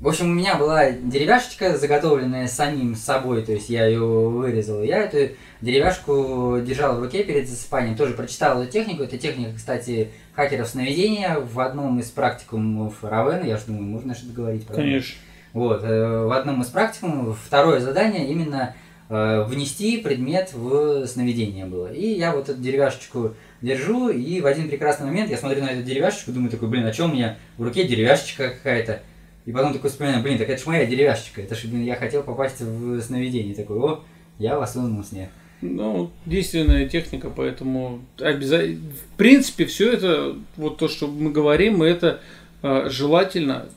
В 0.01 0.07
общем, 0.07 0.31
у 0.31 0.33
меня 0.33 0.55
была 0.55 0.89
деревяшечка, 0.89 1.77
заготовленная 1.77 2.47
самим 2.47 2.95
собой, 2.95 3.43
то 3.43 3.51
есть 3.51 3.69
я 3.69 3.85
ее 3.85 3.99
вырезал. 3.99 4.81
Я 4.81 5.03
эту 5.03 5.35
деревяшку 5.61 6.57
держал 6.59 6.95
в 6.95 7.01
руке 7.01 7.23
перед 7.23 7.47
засыпанием, 7.47 7.95
тоже 7.95 8.15
прочитал 8.15 8.63
эту 8.63 8.71
технику. 8.71 9.03
Это 9.03 9.19
техника, 9.19 9.51
кстати, 9.55 10.09
хакеров 10.33 10.69
сновидения 10.69 11.37
в 11.39 11.59
одном 11.59 11.99
из 11.99 12.09
практикумов 12.09 12.95
Равена. 13.03 13.45
Я 13.45 13.57
же 13.57 13.65
думаю, 13.67 13.83
можно 13.83 14.15
что-то 14.15 14.33
говорить. 14.33 14.65
Правда? 14.65 14.81
Конечно. 14.81 15.15
Вот, 15.53 15.83
э, 15.83 16.25
в 16.25 16.31
одном 16.31 16.63
из 16.63 16.67
практикумов 16.69 17.37
второе 17.45 17.79
задание 17.79 18.27
именно 18.27 18.73
э, 19.07 19.43
внести 19.43 19.97
предмет 19.97 20.51
в 20.51 21.05
сновидение 21.05 21.67
было. 21.67 21.93
И 21.93 22.07
я 22.07 22.35
вот 22.35 22.49
эту 22.49 22.59
деревяшечку 22.59 23.35
держу, 23.61 24.09
и 24.09 24.41
в 24.41 24.47
один 24.47 24.67
прекрасный 24.67 25.05
момент 25.05 25.29
я 25.29 25.37
смотрю 25.37 25.61
на 25.61 25.69
эту 25.69 25.83
деревяшечку, 25.83 26.31
думаю 26.31 26.49
такой, 26.49 26.69
блин, 26.69 26.87
а 26.87 26.91
что 26.91 27.05
у 27.05 27.09
меня 27.09 27.37
в 27.59 27.63
руке 27.63 27.87
деревяшечка 27.87 28.49
какая-то? 28.49 29.01
И 29.45 29.51
потом 29.51 29.73
такой 29.73 29.89
вспоминаю, 29.89 30.21
блин, 30.23 30.37
так 30.37 30.49
это 30.49 30.61
же 30.61 30.67
моя 30.67 30.85
деревяшечка, 30.85 31.41
это 31.41 31.55
же, 31.55 31.67
блин, 31.67 31.83
я 31.83 31.95
хотел 31.95 32.23
попасть 32.23 32.61
в 32.61 33.01
сновидение. 33.01 33.55
Такой, 33.55 33.77
о, 33.79 34.03
я 34.37 34.57
в 34.57 34.61
осознанном 34.61 35.03
сне. 35.03 35.29
Ну, 35.61 36.11
действенная 36.25 36.87
техника, 36.87 37.31
поэтому 37.35 38.01
обязательно. 38.19 38.81
В 38.91 39.17
принципе, 39.17 39.65
все 39.65 39.91
это, 39.91 40.35
вот 40.57 40.77
то, 40.77 40.87
что 40.87 41.07
мы 41.07 41.31
говорим, 41.31 41.83
это 41.83 42.19
э, 42.63 42.87
желательно 42.89 43.67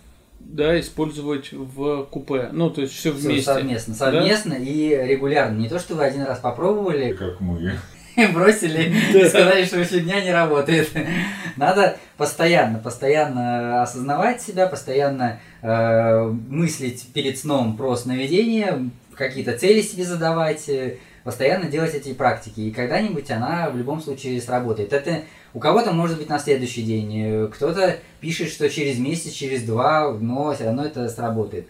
да, 0.41 0.79
использовать 0.81 1.53
в 1.53 2.05
купе. 2.05 2.49
Ну, 2.53 2.71
то 2.71 2.83
есть 2.83 2.95
все 2.95 3.11
вместе. 3.11 3.43
Совместно, 3.43 3.95
совместно 3.95 4.53
да? 4.53 4.65
и 4.65 5.09
регулярно. 5.09 5.59
Не 5.59 5.69
то, 5.69 5.79
что 5.79 5.95
вы 5.95 6.05
один 6.05 6.23
раз 6.23 6.39
попробовали. 6.39 7.13
Как 7.13 7.41
мы. 7.41 7.79
бросили 8.33 8.93
и 9.15 9.29
сказали, 9.29 9.65
что 9.65 9.85
фигня 9.85 10.21
не 10.23 10.33
работает. 10.33 10.91
Надо 11.57 11.97
постоянно, 12.17 12.79
постоянно 12.79 13.83
осознавать 13.83 14.43
себя, 14.43 14.67
постоянно 14.67 15.41
э, 15.63 16.23
мыслить 16.49 17.07
перед 17.13 17.39
сном 17.39 17.77
про 17.77 17.97
сновидение, 17.97 18.91
какие-то 19.15 19.57
цели 19.57 19.81
себе 19.81 20.05
задавать, 20.05 20.69
э, 20.69 20.99
постоянно 21.25 21.67
делать 21.67 21.95
эти 21.95 22.13
практики. 22.13 22.61
И 22.61 22.71
когда-нибудь 22.71 23.31
она 23.31 23.71
в 23.71 23.77
любом 23.77 24.01
случае 24.01 24.41
сработает. 24.41 24.93
Это 24.93 25.23
у 25.53 25.59
кого-то 25.59 25.93
может 25.93 26.19
быть 26.19 26.29
на 26.29 26.39
следующий 26.39 26.83
день, 26.83 27.23
э, 27.23 27.49
кто-то 27.49 27.97
пишет, 28.21 28.49
что 28.51 28.69
через 28.69 28.99
месяц, 28.99 29.33
через 29.33 29.63
два, 29.63 30.13
но 30.13 30.55
все 30.55 30.65
равно 30.65 30.85
это 30.85 31.09
сработает. 31.09 31.67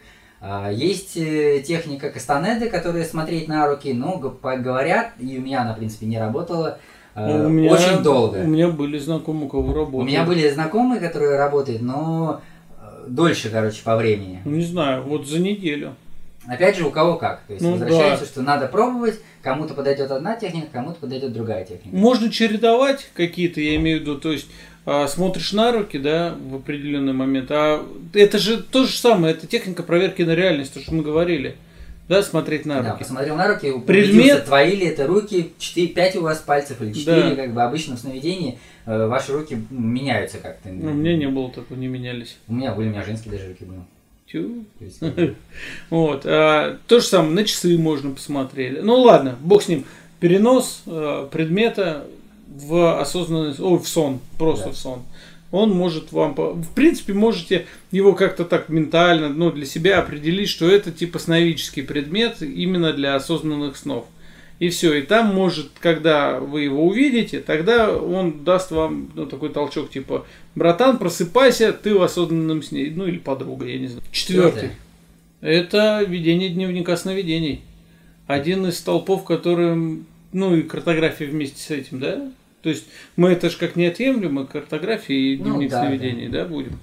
А, 0.47 0.71
есть 0.71 1.17
э, 1.17 1.63
техника 1.67 2.11
Кастанеды, 2.11 2.69
которая 2.69 3.05
смотреть 3.07 3.49
на 3.49 3.67
руки, 3.67 3.95
но 3.95 4.19
говорят, 4.19 5.13
и 5.19 5.39
у 5.39 5.41
меня 5.41 5.63
она, 5.63 5.73
в 5.73 5.79
принципе, 5.79 6.05
не 6.05 6.19
работала, 6.19 6.79
а, 7.15 7.27
ну, 7.27 7.47
у 7.47 7.49
меня, 7.49 7.73
очень 7.73 8.03
долго. 8.03 8.39
У 8.39 8.47
меня 8.47 8.69
были 8.69 8.99
знакомые, 8.99 9.47
у 9.47 9.49
кого 9.49 9.73
работают. 9.73 10.03
У 10.03 10.05
меня 10.05 10.25
были 10.25 10.51
знакомые, 10.51 11.01
которые 11.01 11.39
работают, 11.39 11.81
но 11.81 12.43
э, 12.79 13.07
дольше, 13.09 13.49
короче, 13.49 13.83
по 13.85 13.97
времени. 13.97 14.43
Не 14.45 14.65
знаю, 14.65 15.05
вот 15.05 15.27
за 15.27 15.39
неделю. 15.39 15.95
Опять 16.47 16.77
же, 16.77 16.85
у 16.85 16.91
кого 16.91 17.17
как. 17.17 17.41
То 17.47 17.55
есть 17.55 17.65
ну, 17.65 17.73
возвращается, 17.73 18.27
да. 18.27 18.31
что 18.31 18.43
надо 18.43 18.67
пробовать, 18.67 19.21
кому-то 19.41 19.73
подойдет 19.73 20.11
одна 20.11 20.37
техника, 20.37 20.67
кому-то 20.73 21.01
подойдет 21.01 21.33
другая 21.33 21.65
техника. 21.65 21.97
Можно 21.97 22.31
чередовать 22.31 23.09
какие-то, 23.15 23.63
я 23.63 23.77
имею 23.77 23.99
в 23.99 24.01
виду, 24.03 24.19
то 24.19 24.31
есть 24.31 24.49
смотришь 25.09 25.53
на 25.53 25.73
руки, 25.73 25.99
да, 25.99 26.35
в 26.51 26.57
определенный 26.57 27.13
момент. 27.13 27.51
А 27.51 27.85
это 28.13 28.39
же 28.39 28.63
то 28.63 28.85
же 28.85 28.97
самое, 28.97 29.35
это 29.35 29.47
техника 29.47 29.83
проверки 29.83 30.23
на 30.23 30.35
реальность, 30.35 30.75
то, 30.75 30.81
что 30.81 30.93
мы 30.95 31.03
говорили. 31.03 31.57
да, 32.07 32.23
смотреть 32.23 32.67
на 32.67 32.83
Да, 32.83 32.91
руки. 32.93 33.03
посмотрел 33.05 33.35
на 33.37 33.49
руки, 33.49 33.73
Предмет- 33.87 34.45
твои 34.45 34.77
ли 34.77 34.87
это 34.89 35.07
руки, 35.07 35.53
4, 35.59 35.89
5 35.89 36.17
у 36.17 36.21
вас 36.21 36.39
пальцев 36.41 36.83
или 36.83 36.93
4, 36.93 37.31
Да. 37.31 37.35
как 37.35 37.55
бы 37.55 37.63
обычно 37.63 37.97
в 37.97 37.99
сновидении 37.99 38.59
э, 38.85 39.07
ваши 39.07 39.33
руки 39.33 39.57
меняются 39.71 40.37
как-то. 40.37 40.69
Ну, 40.69 40.91
у 40.91 40.95
меня 40.95 41.17
не 41.17 41.27
было 41.29 41.51
такого, 41.51 41.79
не 41.79 41.87
менялись. 41.87 42.37
У 42.47 42.53
меня 42.53 42.73
были, 42.75 42.89
у 42.89 42.91
меня 42.91 43.03
женские 43.05 43.33
даже 43.33 43.49
руки 43.49 43.65
были. 43.65 43.81
Вот. 45.91 46.23
а, 46.27 46.77
то 46.87 47.01
же 47.01 47.07
самое, 47.07 47.33
на 47.35 47.45
часы 47.45 47.79
можно 47.79 48.11
посмотреть. 48.11 48.83
Ну 48.83 49.01
ладно, 49.01 49.37
бог 49.41 49.63
с 49.63 49.69
ним. 49.69 49.85
Перенос 50.21 50.83
э, 50.87 51.29
предмета 51.31 52.07
в 52.55 53.01
осознанный, 53.01 53.55
ой, 53.59 53.79
в 53.79 53.89
сон, 53.89 54.21
просто 54.39 54.67
Да. 54.67 54.71
в 54.73 54.77
сон. 54.77 55.03
Он 55.51 55.71
может 55.71 56.11
вам, 56.13 56.35
в 56.35 56.75
принципе, 56.75 57.13
можете 57.13 57.67
его 57.93 58.15
как-то 58.15 58.45
так 58.45 58.69
ментально, 58.69 59.29
ну, 59.29 59.53
для 59.53 59.67
себя 59.67 59.99
определить, 59.99 60.49
что 60.49 60.69
это 60.69 60.91
типа 60.91 61.19
сновидческий 61.19 61.83
предмет 61.83 62.43
именно 62.43 62.93
для 62.93 63.15
осознанных 63.15 63.77
снов. 63.77 64.07
И 64.61 64.69
все, 64.69 64.95
и 64.95 65.03
там 65.03 65.35
может, 65.35 65.71
когда 65.81 66.39
вы 66.39 66.63
его 66.63 66.87
увидите, 66.87 67.41
тогда 67.41 67.97
он 67.97 68.45
даст 68.45 68.71
вам 68.71 69.11
ну, 69.15 69.27
такой 69.27 69.51
толчок, 69.51 69.91
типа, 69.91 70.27
братан, 70.55 70.99
просыпайся, 70.99 71.73
ты 71.73 71.95
в 71.95 72.03
осознанном 72.03 72.63
сне, 72.63 72.93
ну 72.95 73.07
или 73.07 73.19
подруга, 73.19 73.67
я 73.67 73.79
не 73.79 73.89
знаю. 73.89 74.03
Четвертый. 74.13 74.71
Это 75.41 76.03
ведение 76.07 76.49
дневника 76.49 76.97
сновидений. 76.97 77.63
Один 78.27 78.67
из 78.67 78.79
столпов, 78.79 79.25
которым, 79.25 80.07
ну 80.33 80.57
и 80.57 80.63
картография 80.63 81.29
вместе 81.29 81.61
с 81.61 81.71
этим, 81.71 82.01
да? 82.01 82.31
То 82.65 82.71
есть 82.71 82.87
мы 83.17 83.31
это 83.31 83.51
же 83.51 83.59
как 83.59 83.77
неотъемлемо, 83.77 84.47
картография 84.47 85.17
и 85.17 85.37
Ну, 85.37 85.45
дневник 85.45 85.71
да, 85.71 85.83
сновидений, 85.83 86.29
да, 86.29 86.47
будем. 86.47 86.79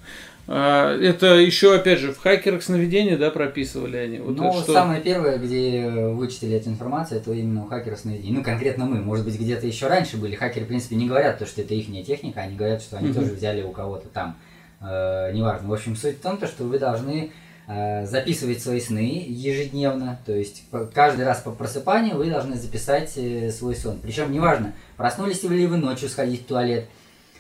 А, 0.47 0.95
это 0.95 1.35
еще, 1.35 1.73
опять 1.75 1.99
же, 1.99 2.13
в 2.13 2.19
хакерах 2.19 2.61
сновидения, 2.61 3.17
да, 3.17 3.31
прописывали 3.31 3.97
они. 3.97 4.19
Вот 4.19 4.35
ну, 4.37 4.53
что- 4.53 4.73
самое 4.73 5.01
первое, 5.01 5.37
где 5.39 5.89
вычислили 5.89 6.57
эту 6.57 6.69
информацию, 6.69 7.19
это 7.19 7.31
именно 7.33 7.63
у 7.63 7.67
хакеров 7.67 7.99
сновидений. 7.99 8.37
Ну, 8.37 8.43
конкретно 8.43 8.85
мы. 8.85 9.01
Может 9.01 9.25
быть, 9.25 9.39
где-то 9.39 9.65
еще 9.65 9.87
раньше 9.87 10.17
были. 10.17 10.35
Хакеры, 10.35 10.65
в 10.65 10.67
принципе, 10.67 10.95
не 10.95 11.07
говорят, 11.07 11.39
то, 11.39 11.45
что 11.47 11.61
это 11.61 11.73
их 11.73 11.87
техника, 12.05 12.41
они 12.41 12.55
говорят, 12.55 12.81
что 12.83 12.97
они 12.97 13.07
Мгм. 13.09 13.15
тоже 13.21 13.31
взяли 13.33 13.63
у 13.63 13.71
кого-то 13.71 14.07
там. 14.09 14.37
Э, 14.81 15.31
неважно. 15.33 15.67
В 15.67 15.73
общем, 15.73 15.95
суть 15.95 16.17
в 16.17 16.21
том, 16.21 16.37
то, 16.37 16.47
что 16.47 16.63
вы 16.63 16.77
должны 16.79 17.31
записывать 17.67 18.61
свои 18.61 18.81
сны 18.81 19.25
ежедневно. 19.27 20.19
То 20.25 20.33
есть 20.33 20.63
каждый 20.93 21.25
раз 21.25 21.39
по 21.39 21.51
просыпанию 21.51 22.17
вы 22.17 22.29
должны 22.29 22.55
записать 22.55 23.13
э, 23.15 23.51
свой 23.51 23.75
сон. 23.75 23.99
Причем 24.01 24.31
неважно, 24.31 24.73
проснулись 24.97 25.43
ли 25.43 25.67
вы 25.67 25.77
ночью 25.77 26.09
сходить 26.09 26.43
в 26.43 26.45
туалет, 26.45 26.87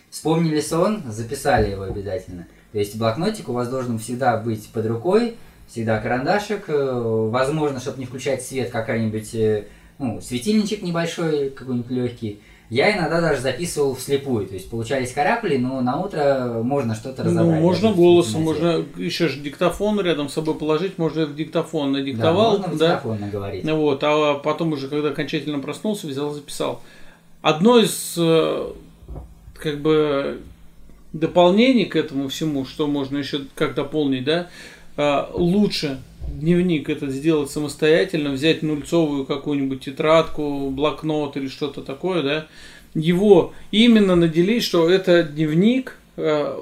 вспомнили 0.09 0.61
сон, 0.61 1.03
записали 1.07 1.71
его 1.71 1.83
обязательно. 1.83 2.47
То 2.71 2.79
есть 2.79 2.95
блокнотик 2.97 3.49
у 3.49 3.53
вас 3.53 3.67
должен 3.67 3.99
всегда 3.99 4.37
быть 4.37 4.69
под 4.69 4.85
рукой, 4.85 5.35
всегда 5.67 5.99
карандашик, 5.99 6.65
э, 6.67 7.27
возможно, 7.31 7.79
чтобы 7.79 7.99
не 7.99 8.05
включать 8.05 8.43
свет, 8.43 8.69
какая-нибудь, 8.69 9.35
э, 9.35 9.65
ну, 9.99 10.21
светильничек 10.21 10.81
небольшой, 10.81 11.49
какой-нибудь 11.49 11.91
легкий. 11.91 12.41
Я 12.71 12.97
иногда 12.97 13.19
даже 13.19 13.41
записывал 13.41 13.95
вслепую, 13.95 14.47
то 14.47 14.53
есть 14.53 14.69
получались 14.69 15.11
каракули, 15.11 15.57
но 15.57 15.81
на 15.81 15.99
утро 15.99 16.61
можно 16.63 16.95
что-то 16.95 17.21
разобрать. 17.21 17.59
Ну, 17.59 17.61
можно 17.67 17.91
голосом, 17.91 18.43
можно 18.43 18.85
еще 18.95 19.27
же 19.27 19.41
диктофон 19.41 19.99
рядом 19.99 20.29
с 20.29 20.33
собой 20.33 20.55
положить, 20.55 20.97
можно 20.97 21.25
в 21.25 21.35
диктофон 21.35 21.91
Да, 21.91 21.99
надиктовал, 21.99 22.59
можно 22.59 22.73
в 22.73 22.77
да, 22.77 22.87
диктофон 22.95 23.19
наговорить. 23.19 23.65
Ну 23.65 23.75
Вот, 23.75 24.01
а 24.05 24.35
потом 24.35 24.71
уже, 24.71 24.87
когда 24.87 25.09
окончательно 25.09 25.59
проснулся, 25.59 26.07
взял, 26.07 26.31
записал. 26.31 26.81
Одно 27.41 27.77
из 27.77 28.15
э, 28.17 28.71
как 29.55 29.81
бы 29.81 30.39
дополнений 31.11 31.83
к 31.83 31.97
этому 31.97 32.29
всему, 32.29 32.63
что 32.63 32.87
можно 32.87 33.17
еще 33.17 33.41
как 33.53 33.75
дополнить, 33.75 34.23
да, 34.23 34.47
лучше 35.33 35.99
дневник 36.27 36.89
этот 36.89 37.11
сделать 37.11 37.49
самостоятельно, 37.51 38.31
взять 38.31 38.61
нульцовую 38.63 39.25
какую-нибудь 39.25 39.81
тетрадку, 39.81 40.69
блокнот 40.69 41.37
или 41.37 41.47
что-то 41.47 41.81
такое, 41.81 42.23
да, 42.23 42.47
его 42.93 43.53
именно 43.71 44.15
наделить, 44.15 44.63
что 44.63 44.89
это 44.89 45.23
дневник, 45.23 45.97
э, 46.17 46.57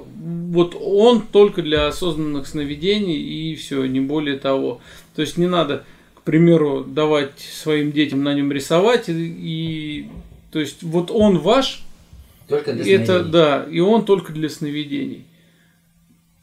вот 0.52 0.76
он 0.80 1.22
только 1.22 1.62
для 1.62 1.88
осознанных 1.88 2.46
сновидений 2.46 3.16
и 3.16 3.54
все, 3.56 3.84
не 3.86 4.00
более 4.00 4.38
того. 4.38 4.80
То 5.16 5.22
есть 5.22 5.36
не 5.36 5.46
надо, 5.46 5.84
к 6.14 6.22
примеру, 6.22 6.84
давать 6.84 7.38
своим 7.38 7.90
детям 7.92 8.22
на 8.22 8.34
нем 8.34 8.52
рисовать 8.52 9.08
и, 9.08 9.12
и- 9.12 10.08
то 10.52 10.58
есть 10.60 10.82
вот 10.82 11.10
он 11.10 11.38
ваш, 11.38 11.82
Только 12.48 12.72
для 12.72 12.82
это 12.96 13.04
сновидений. 13.06 13.32
да, 13.32 13.66
и 13.70 13.80
он 13.80 14.04
только 14.04 14.32
для 14.32 14.48
сновидений. 14.48 15.24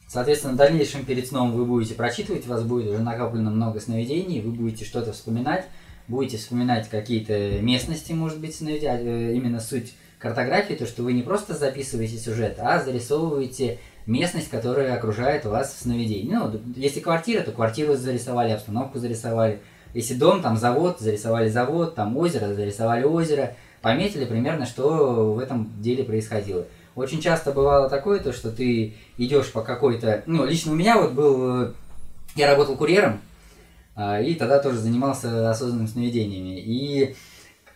Соответственно, 0.08 0.54
в 0.54 0.56
дальнейшем 0.56 1.04
перед 1.04 1.28
сном 1.28 1.52
вы 1.52 1.66
будете 1.66 1.94
прочитывать, 1.94 2.46
у 2.46 2.50
вас 2.50 2.62
будет 2.62 2.88
уже 2.88 3.00
накоплено 3.00 3.50
много 3.50 3.78
сновидений, 3.78 4.40
вы 4.40 4.52
будете 4.52 4.86
что-то 4.86 5.12
вспоминать, 5.12 5.66
будете 6.08 6.38
вспоминать 6.38 6.88
какие-то 6.88 7.60
местности, 7.60 8.12
может 8.12 8.40
быть, 8.40 8.56
сновидя- 8.56 8.98
э, 8.98 9.34
именно 9.34 9.60
суть 9.60 9.92
картографии, 10.18 10.72
то, 10.72 10.86
что 10.86 11.02
вы 11.02 11.12
не 11.12 11.22
просто 11.22 11.52
записываете 11.52 12.16
сюжет, 12.16 12.56
а 12.58 12.82
зарисовываете 12.82 13.78
местность, 14.06 14.48
которая 14.48 14.94
окружает 14.94 15.44
вас 15.44 15.74
в 15.74 15.82
сновидении. 15.82 16.32
Ну, 16.32 16.58
если 16.74 17.00
квартира, 17.00 17.42
то 17.42 17.52
квартиру 17.52 17.94
зарисовали, 17.94 18.52
обстановку 18.52 18.98
зарисовали. 18.98 19.60
Если 19.92 20.14
дом, 20.14 20.40
там 20.40 20.56
завод, 20.56 21.00
зарисовали 21.00 21.50
завод, 21.50 21.94
там 21.94 22.16
озеро, 22.16 22.54
зарисовали 22.54 23.04
озеро, 23.04 23.54
пометили 23.82 24.24
примерно, 24.24 24.64
что 24.64 25.34
в 25.34 25.38
этом 25.38 25.70
деле 25.80 26.02
происходило. 26.02 26.66
Очень 26.98 27.20
часто 27.20 27.52
бывало 27.52 27.88
такое, 27.88 28.18
то, 28.18 28.32
что 28.32 28.50
ты 28.50 28.94
идешь 29.18 29.52
по 29.52 29.62
какой-то... 29.62 30.24
Ну, 30.26 30.44
лично 30.44 30.72
у 30.72 30.74
меня 30.74 31.00
вот 31.00 31.12
был... 31.12 31.62
э, 31.62 31.72
Я 32.34 32.48
работал 32.50 32.76
курьером, 32.76 33.20
а, 33.94 34.20
и 34.20 34.34
тогда 34.34 34.58
тоже 34.58 34.78
занимался 34.78 35.48
осознанными 35.48 35.86
сновидениями. 35.86 36.58
И 36.58 37.14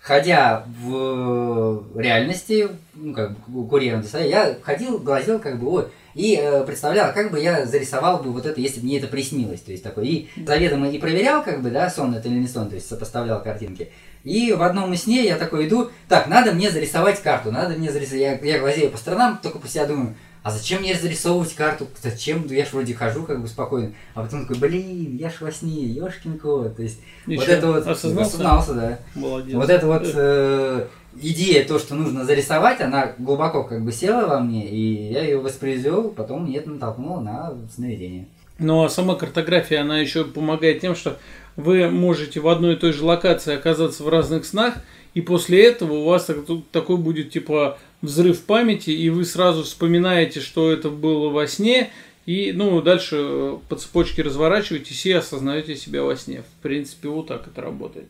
ходя 0.00 0.64
в 0.83 1.85
реальности, 1.97 2.69
ну, 2.95 3.14
как 3.14 3.38
бы 3.47 3.69
курьером, 3.69 4.05
я 4.14 4.57
ходил, 4.61 4.99
глазел, 4.99 5.38
как 5.38 5.61
бы, 5.61 5.71
ой, 5.71 5.85
и 6.14 6.37
э, 6.37 6.64
представлял, 6.64 7.12
как 7.14 7.31
бы 7.31 7.41
я 7.41 7.64
зарисовал 7.64 8.19
бы 8.19 8.33
вот 8.33 8.45
это, 8.45 8.61
если 8.61 8.81
бы 8.81 8.87
мне 8.87 8.99
это 8.99 9.07
приснилось. 9.07 9.61
То 9.61 9.71
есть 9.71 9.85
такой, 9.85 10.09
и 10.09 10.29
заведомо 10.45 10.88
и 10.91 10.99
проверял, 10.99 11.45
как 11.45 11.62
бы, 11.62 11.71
да, 11.71 11.88
сон 11.88 12.12
это 12.14 12.29
или 12.29 12.38
не 12.38 12.49
сон, 12.49 12.69
то 12.69 12.75
есть 12.75 12.88
сопоставлял 12.88 13.41
картинки. 13.41 13.91
И 14.25 14.52
в 14.52 14.62
одном 14.62 14.93
из 14.93 15.02
сне 15.02 15.25
я 15.25 15.37
такой 15.37 15.69
иду, 15.69 15.91
так, 16.09 16.29
надо 16.29 16.52
мне 16.52 16.71
зарисовать 16.71 17.21
карту, 17.23 17.50
надо 17.50 17.75
мне 17.75 17.91
зарисовать. 17.91 18.43
Я, 18.43 18.52
я 18.52 18.59
глазею 18.61 18.91
по 18.91 18.99
сторонам, 18.99 19.38
только 19.43 19.59
по 19.59 19.69
себя 19.69 19.87
думаю, 19.87 20.14
а 20.43 20.50
зачем 20.50 20.81
мне 20.81 20.95
зарисовывать 20.95 21.55
карту? 21.55 21.87
Зачем? 22.02 22.45
Я 22.49 22.64
ж 22.64 22.73
вроде 22.73 22.95
хожу 22.95 23.23
как 23.23 23.41
бы 23.41 23.47
спокойно. 23.47 23.93
А 24.14 24.23
потом 24.23 24.43
такой, 24.43 24.59
блин, 24.59 25.17
я 25.17 25.31
ж 25.31 25.35
во 25.41 25.52
сне, 25.52 25.87
ёшкин 25.87 26.38
кот. 26.38 26.76
То 26.76 26.83
есть 26.83 27.00
вот 27.26 27.33
Ещё 27.35 27.52
это 27.52 27.67
вот... 27.69 27.87
осознался? 27.87 28.31
Осознался, 28.31 28.75
да. 28.75 28.99
Молодец. 29.14 29.55
Вот 29.55 29.71
эта 29.71 29.87
вот 29.87 30.02
э, 30.12 30.87
идея, 31.21 31.64
то, 31.64 31.79
что 31.79 31.95
нужно 31.95 32.25
зарисовать, 32.25 32.81
она 32.81 33.12
глубоко 33.19 33.62
как 33.62 33.85
бы 33.85 33.93
села 33.93 34.26
во 34.26 34.41
мне, 34.41 34.69
и 34.69 35.12
я 35.12 35.23
ее 35.23 35.38
воспроизвел, 35.38 36.11
потом 36.11 36.45
мне 36.45 36.59
это 36.59 36.71
натолкнуло 36.71 37.21
на 37.21 37.55
сновидение. 37.73 38.26
Но 38.59 38.88
сама 38.88 39.14
картография, 39.14 39.81
она 39.81 39.99
еще 39.99 40.25
помогает 40.25 40.81
тем, 40.81 40.95
что 40.95 41.19
вы 41.56 41.88
можете 41.90 42.40
в 42.40 42.49
одной 42.49 42.75
и 42.75 42.76
той 42.76 42.92
же 42.92 43.04
локации 43.04 43.54
оказаться 43.54 44.02
в 44.04 44.09
разных 44.09 44.44
снах, 44.44 44.75
и 45.14 45.21
после 45.21 45.64
этого 45.64 45.94
у 45.94 46.04
вас 46.04 46.30
такой 46.71 46.97
будет 46.97 47.30
типа 47.30 47.78
взрыв 48.00 48.42
памяти, 48.42 48.90
и 48.90 49.11
вы 49.11 49.25
сразу 49.25 49.64
вспоминаете, 49.64 50.40
что 50.40 50.71
это 50.71 50.88
было 50.88 51.28
во 51.28 51.47
сне, 51.47 51.90
и 52.25 52.52
ну 52.54 52.80
дальше 52.80 53.16
э, 53.18 53.59
по 53.68 53.76
цепочке 53.76 54.23
разворачиваетесь 54.23 55.06
и 55.06 55.12
осознаете 55.12 55.76
себя 55.76 56.02
во 56.02 56.16
сне. 56.16 56.42
В 56.42 56.62
принципе, 56.62 57.09
вот 57.09 57.26
так 57.28 57.47
это 57.47 57.61
работает. 57.61 58.09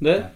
Да? 0.00 0.18
Да. 0.18 0.32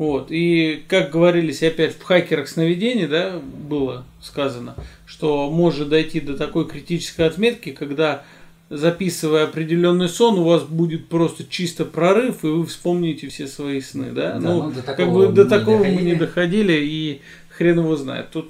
Вот. 0.00 0.28
И 0.30 0.82
как 0.88 1.10
говорились 1.10 1.62
опять 1.62 1.94
в 1.94 2.02
хакерах 2.02 2.48
сновидений, 2.48 3.06
да, 3.06 3.38
было 3.38 4.06
сказано, 4.22 4.74
что 5.04 5.50
может 5.50 5.90
дойти 5.90 6.20
до 6.20 6.38
такой 6.38 6.66
критической 6.66 7.26
отметки, 7.26 7.72
когда 7.72 8.24
записывая 8.70 9.44
определенный 9.44 10.08
сон, 10.08 10.38
у 10.38 10.44
вас 10.44 10.62
будет 10.62 11.08
просто 11.08 11.44
чисто 11.44 11.84
прорыв, 11.84 12.44
и 12.44 12.46
вы 12.46 12.64
вспомните 12.66 13.28
все 13.28 13.46
свои 13.48 13.80
сны, 13.80 14.12
да? 14.12 14.34
Да, 14.34 14.38
ну, 14.38 14.62
ну, 14.62 14.70
до 14.70 14.82
как 14.82 14.96
такого 14.96 15.26
бы 15.26 15.32
до 15.32 15.44
такого 15.44 15.78
мы 15.78 15.88
не 15.88 16.14
доходили. 16.14 16.18
доходили, 16.18 16.72
и 16.84 17.20
хрен 17.50 17.80
его 17.80 17.96
знает. 17.96 18.30
Тут 18.30 18.48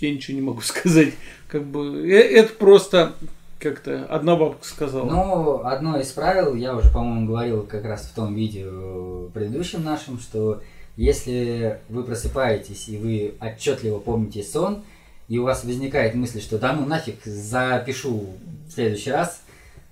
я 0.00 0.14
ничего 0.14 0.36
не 0.36 0.42
могу 0.42 0.60
сказать. 0.62 1.14
Как 1.48 1.64
бы 1.64 2.08
э- 2.08 2.36
это 2.38 2.54
просто 2.54 3.14
как-то 3.58 4.04
одна 4.06 4.36
бабка 4.36 4.64
сказала. 4.66 5.10
Ну, 5.10 5.64
одно 5.64 5.98
из 5.98 6.12
правил, 6.12 6.54
я 6.54 6.76
уже, 6.76 6.90
по-моему, 6.90 7.26
говорил 7.26 7.62
как 7.62 7.84
раз 7.84 8.02
в 8.02 8.14
том 8.14 8.34
видео 8.34 9.28
предыдущем 9.34 9.82
нашем, 9.82 10.20
что 10.20 10.62
если 10.96 11.80
вы 11.88 12.04
просыпаетесь 12.04 12.88
и 12.88 12.96
вы 12.98 13.34
отчетливо 13.40 13.98
помните 13.98 14.42
сон, 14.44 14.82
и 15.28 15.38
у 15.38 15.44
вас 15.44 15.64
возникает 15.64 16.14
мысль, 16.14 16.40
что 16.40 16.58
да 16.58 16.72
ну 16.72 16.86
нафиг, 16.86 17.16
запишу 17.24 18.26
в 18.68 18.72
следующий 18.72 19.10
раз, 19.10 19.42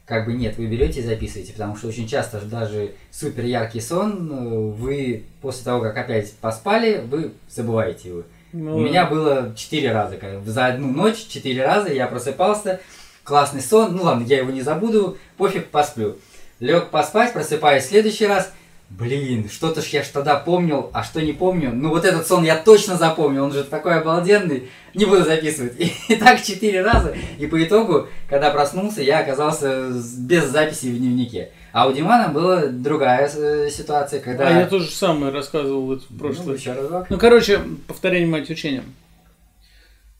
как 0.06 0.26
бы 0.26 0.34
нет, 0.34 0.58
вы 0.58 0.66
берете 0.66 1.00
и 1.00 1.04
записываете, 1.04 1.52
потому 1.52 1.76
что 1.76 1.88
очень 1.88 2.06
часто 2.06 2.40
даже 2.40 2.92
супер 3.10 3.44
яркий 3.44 3.80
сон, 3.80 4.30
э, 4.30 4.58
вы 4.72 5.24
после 5.40 5.64
того, 5.64 5.80
как 5.80 5.96
опять 5.96 6.32
поспали, 6.34 7.02
вы 7.08 7.32
забываете 7.48 8.08
его. 8.10 8.22
Ну, 8.52 8.76
У 8.76 8.80
меня 8.80 9.06
было 9.06 9.52
четыре 9.56 9.92
раза. 9.92 10.16
За 10.44 10.66
одну 10.66 10.92
ночь 10.92 11.26
четыре 11.26 11.64
раза 11.64 11.92
я 11.92 12.06
просыпался. 12.06 12.80
Классный 13.24 13.62
сон. 13.62 13.96
Ну 13.96 14.04
ладно, 14.04 14.24
я 14.24 14.38
его 14.38 14.52
не 14.52 14.62
забуду. 14.62 15.18
Пофиг, 15.36 15.68
посплю. 15.68 16.18
лег 16.60 16.90
поспать, 16.90 17.32
просыпаюсь 17.32 17.82
в 17.82 17.88
следующий 17.88 18.26
раз, 18.26 18.52
блин, 18.90 19.48
что-то 19.50 19.82
ж 19.82 19.86
я 19.86 20.02
ж 20.02 20.08
тогда 20.08 20.36
помнил, 20.36 20.90
а 20.92 21.02
что 21.02 21.20
не 21.20 21.32
помню. 21.32 21.72
Ну 21.72 21.88
вот 21.90 22.04
этот 22.04 22.26
сон 22.26 22.44
я 22.44 22.56
точно 22.56 22.96
запомнил, 22.96 23.44
он 23.44 23.52
же 23.52 23.64
такой 23.64 23.98
обалденный, 24.00 24.68
не 24.94 25.04
буду 25.04 25.24
записывать. 25.24 25.78
И, 25.80 25.92
и 26.08 26.16
так 26.16 26.42
четыре 26.42 26.82
раза, 26.82 27.14
и 27.38 27.46
по 27.46 27.62
итогу, 27.62 28.08
когда 28.28 28.50
проснулся, 28.50 29.02
я 29.02 29.20
оказался 29.20 29.90
без 30.18 30.44
записи 30.44 30.86
в 30.86 30.98
дневнике. 30.98 31.50
А 31.72 31.88
у 31.88 31.92
Димана 31.92 32.28
была 32.28 32.66
другая 32.66 33.28
э, 33.34 33.68
ситуация, 33.68 34.20
когда... 34.20 34.46
А 34.46 34.60
я 34.60 34.66
тоже 34.66 34.88
самое 34.90 35.32
рассказывал 35.32 35.96
в 35.96 36.02
Ну, 36.08 36.18
прошлый. 36.18 36.56
еще 36.56 36.72
разок. 36.72 37.10
Ну, 37.10 37.18
короче, 37.18 37.60
повторение 37.88 38.28
мать 38.28 38.48
учения. 38.48 38.84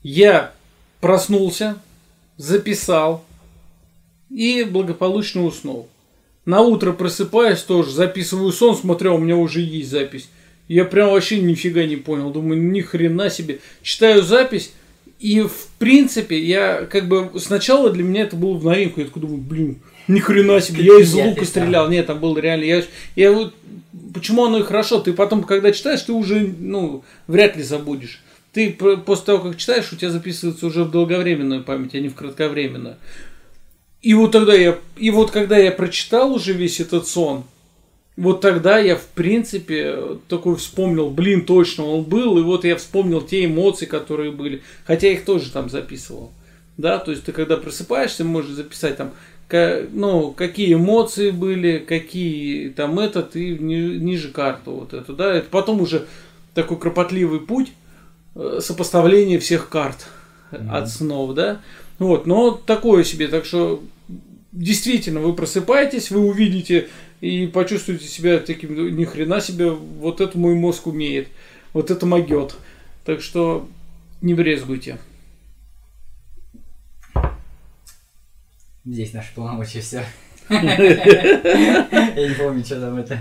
Я 0.03 0.51
проснулся, 1.01 1.77
записал 2.39 3.25
и 4.31 4.65
благополучно 4.65 5.45
уснул. 5.45 5.89
На 6.47 6.61
утро 6.61 6.93
просыпаюсь 6.93 7.61
тоже, 7.61 7.91
записываю 7.91 8.53
сон, 8.53 8.77
смотрю, 8.77 9.15
у 9.15 9.19
меня 9.19 9.37
уже 9.37 9.61
есть 9.61 9.91
запись. 9.91 10.29
Я 10.69 10.85
прям 10.85 11.11
вообще 11.11 11.41
нифига 11.41 11.85
не 11.85 11.97
понял. 11.97 12.31
Думаю, 12.31 12.61
ни 12.61 12.81
хрена 12.81 13.31
себе. 13.31 13.61
Читаю 13.83 14.23
запись, 14.23 14.73
и 15.21 15.41
в 15.41 15.69
принципе, 15.79 16.39
я 16.39 16.87
как 16.91 17.09
бы 17.09 17.31
сначала 17.39 17.91
для 17.91 18.03
меня 18.03 18.23
это 18.23 18.37
было 18.37 18.57
в 18.57 18.65
новинку. 18.65 19.01
Я 19.01 19.07
такой 19.07 19.23
думаю, 19.23 19.41
блин, 19.41 19.81
ни 20.09 20.21
хрена 20.21 20.61
себе, 20.61 20.85
я 20.85 21.01
из 21.01 21.15
лука 21.15 21.45
стрелял. 21.45 21.89
Нет, 21.89 22.07
там 22.07 22.21
было 22.21 22.39
реально. 22.39 22.65
Я, 22.65 22.83
я 23.17 23.33
вот 23.33 23.55
почему 24.13 24.45
оно 24.45 24.59
и 24.59 24.63
хорошо? 24.63 25.01
Ты 25.01 25.13
потом, 25.13 25.43
когда 25.43 25.73
читаешь, 25.73 26.03
ты 26.03 26.13
уже, 26.13 26.55
ну, 26.59 27.05
вряд 27.27 27.57
ли 27.57 27.63
забудешь. 27.63 28.23
Ты 28.53 28.71
после 28.71 29.25
того, 29.25 29.51
как 29.51 29.57
читаешь, 29.57 29.93
у 29.93 29.97
тебя 29.97 30.11
записывается 30.11 30.67
уже 30.67 30.85
в 30.85 30.91
долговременную 30.91 31.65
память, 31.65 31.95
а 31.95 32.01
не 32.01 32.09
в 32.09 32.15
кратковременную. 32.15 32.97
И 34.05 34.13
вот 34.13 34.33
тогда 34.33 34.53
я, 34.53 34.79
и 34.99 35.11
вот 35.11 35.31
когда 35.31 35.57
я 35.57 35.73
прочитал 35.73 36.35
уже 36.35 36.53
весь 36.53 36.79
этот 36.79 37.09
сон, 37.09 37.45
вот 38.19 38.43
тогда 38.43 38.79
я, 38.79 38.97
в 38.97 39.07
принципе, 39.07 40.19
такой 40.29 40.57
вспомнил, 40.57 41.09
блин, 41.09 41.47
точно 41.47 41.87
он 41.87 42.05
был, 42.05 42.37
и 42.37 42.43
вот 42.43 42.67
я 42.67 42.77
вспомнил 42.77 43.23
те 43.23 43.47
эмоции, 43.47 43.87
которые 43.87 44.31
были, 44.31 44.63
хотя 44.85 45.07
я 45.07 45.15
их 45.15 45.25
тоже 45.25 45.51
там 45.51 45.71
записывал. 45.71 46.33
Да, 46.77 46.99
то 46.99 47.13
есть 47.13 47.25
ты 47.25 47.33
когда 47.33 47.57
просыпаешься, 47.57 48.25
можешь 48.25 48.51
записать 48.51 48.99
там, 48.99 49.13
ну, 49.93 50.33
какие 50.33 50.75
эмоции 50.75 51.31
были, 51.31 51.79
какие 51.79 52.69
там 52.69 52.99
это, 52.99 53.23
ты 53.23 53.57
ни- 53.57 53.97
ниже 53.97 54.29
карту 54.29 54.73
вот 54.73 54.93
эту, 54.93 55.15
да, 55.15 55.33
это 55.33 55.49
потом 55.49 55.81
уже 55.81 56.07
такой 56.53 56.79
кропотливый 56.79 57.41
путь 57.41 57.73
э, 58.35 58.59
сопоставления 58.61 59.39
всех 59.39 59.71
карт 59.71 60.09
от 60.51 60.91
снов, 60.91 61.35
да, 61.35 61.63
вот, 61.99 62.27
но 62.27 62.51
такое 62.53 63.05
себе, 63.05 63.29
так 63.29 63.45
что 63.45 63.83
действительно 64.53 65.21
вы 65.21 65.35
просыпаетесь, 65.35 66.11
вы 66.11 66.21
увидите 66.21 66.89
и 67.21 67.47
почувствуете 67.47 68.07
себя 68.07 68.39
таким, 68.39 68.75
«Ну, 68.75 68.89
ни 68.89 69.05
хрена 69.05 69.41
себе, 69.41 69.71
вот 69.71 70.21
это 70.21 70.39
мой 70.39 70.55
мозг 70.55 70.87
умеет, 70.87 71.29
вот 71.73 71.91
это 71.91 72.07
могет, 72.07 72.57
так 73.05 73.21
что 73.21 73.69
не 74.21 74.35
брезгуйте. 74.35 74.99
Здесь 78.85 79.15
наши 79.15 79.35
полномочия, 79.35 79.81
все. 79.81 80.05
Я 80.51 82.29
не 82.29 82.35
помню, 82.35 82.65
что 82.65 82.81
там 82.81 82.97
это. 82.97 83.19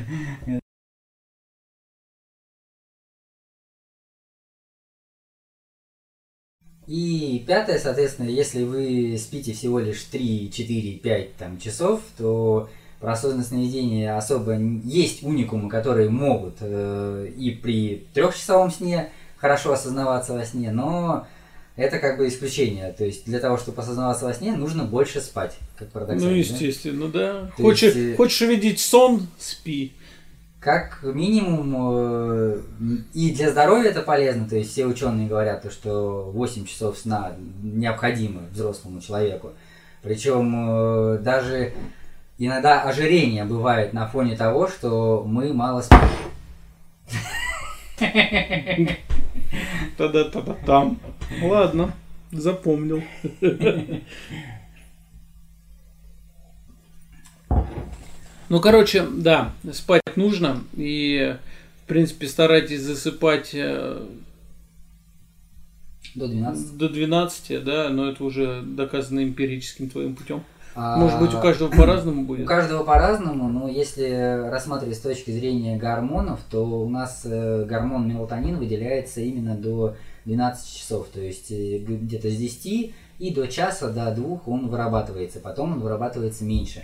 И 6.88 7.44
пятое, 7.48 7.80
соответственно, 7.80 8.28
если 8.28 8.64
вы 8.64 9.18
спите 9.18 9.54
всего 9.54 9.80
лишь 9.80 10.04
3, 10.04 10.52
4, 10.52 10.92
5 10.98 11.36
там, 11.36 11.58
часов, 11.58 12.02
то 12.18 12.70
про 13.00 13.14
осознанное 13.14 13.46
сновидение 13.46 14.16
особо 14.16 14.56
есть 14.56 15.24
уникумы, 15.24 15.70
которые 15.70 16.10
могут 16.10 16.56
э, 16.62 17.30
и 17.38 17.52
при 17.52 18.06
трехчасовом 18.14 18.72
сне 18.72 19.10
хорошо 19.38 19.74
осознаваться 19.74 20.34
во 20.34 20.46
сне, 20.46 20.72
но 20.72 21.28
это 21.76 22.00
как 22.00 22.18
бы 22.18 22.28
исключение. 22.28 22.94
То 22.94 23.04
есть 23.04 23.26
для 23.26 23.40
того, 23.40 23.58
чтобы 23.58 23.82
осознаваться 23.82 24.26
во 24.26 24.34
сне, 24.34 24.54
нужно 24.54 24.86
больше 24.86 25.20
спать, 25.20 25.58
как 25.78 25.90
парадоксально. 25.90 26.26
Ну, 26.26 26.32
да? 26.32 26.38
естественно, 26.38 27.08
да. 27.10 27.52
То 27.58 27.64
Хочешь, 27.64 27.94
есть, 27.94 28.14
э, 28.14 28.16
хочешь 28.16 28.42
увидеть 28.42 28.80
сон, 28.80 29.28
спи. 29.38 29.94
Как 30.60 31.04
минимум, 31.04 31.76
э, 31.76 32.62
и 33.14 33.32
для 33.32 33.52
здоровья 33.52 33.90
это 33.90 34.02
полезно, 34.02 34.50
то 34.50 34.56
есть 34.56 34.72
все 34.72 34.86
ученые 34.86 35.28
говорят, 35.28 35.62
то, 35.62 35.70
что 35.70 36.32
8 36.34 36.66
часов 36.66 36.98
сна 36.98 37.34
необходимы 37.62 38.48
взрослому 38.52 39.02
человеку. 39.02 39.52
Причем 40.02 41.16
э, 41.16 41.18
даже 41.20 41.74
иногда 42.38 42.82
ожирение 42.82 43.46
бывает 43.46 43.94
на 43.94 44.08
фоне 44.08 44.36
того, 44.36 44.68
что 44.68 45.24
мы 45.26 45.54
мало 45.54 45.82
спим. 45.82 46.00
Тогда-тогда 49.98 50.56
там. 50.66 51.00
Ладно, 51.42 51.94
запомнил. 52.32 53.04
Ну, 58.50 58.60
короче, 58.60 59.04
да, 59.04 59.54
спать 59.72 60.16
нужно. 60.16 60.64
И, 60.74 61.38
в 61.84 61.88
принципе, 61.88 62.28
старайтесь 62.28 62.82
засыпать 62.82 63.52
э, 63.54 64.06
До 66.16 66.28
12. 66.28 66.78
до 66.78 66.90
12, 66.90 67.64
да, 67.64 67.90
но 67.90 68.10
это 68.10 68.24
уже 68.24 68.62
доказано 68.62 69.24
эмпирическим 69.24 69.90
твоим 69.90 70.16
путем. 70.16 70.44
А, 70.76 70.98
Может 70.98 71.20
быть, 71.20 71.34
у 71.34 71.40
каждого 71.42 71.70
по-разному 71.70 72.22
У 72.24 72.26
будет. 72.26 72.48
каждого 72.48 72.84
по-разному, 72.84 73.48
но 73.50 73.68
если 73.68 74.50
рассматривать 74.50 74.98
с 74.98 75.02
точки 75.02 75.32
зрения 75.32 75.78
гормонов, 75.78 76.40
то 76.50 76.64
у 76.66 76.90
нас 76.90 77.22
э, 77.26 77.66
гормон 77.66 78.08
мелатонин 78.08 78.58
выделяется 78.58 79.22
именно 79.22 79.56
до 79.56 79.96
12 80.26 80.76
часов, 80.78 81.08
то 81.14 81.20
есть 81.22 81.52
э, 81.52 81.78
где-то 81.80 82.30
с 82.30 82.36
10 82.38 82.94
и 83.20 83.34
до 83.34 83.46
часа, 83.48 83.90
до 83.90 84.12
двух 84.16 84.48
он 84.48 84.68
вырабатывается, 84.70 85.40
потом 85.40 85.74
он 85.74 85.80
вырабатывается 85.82 86.44
меньше. 86.44 86.84